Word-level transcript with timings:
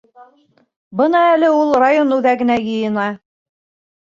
Бына 1.01 1.21
әле 1.33 1.51
ул 1.57 1.75
район 1.83 2.17
үҙәгенә 2.19 2.57
йыйына. 2.65 3.05